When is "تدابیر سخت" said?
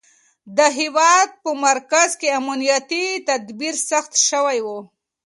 3.27-4.11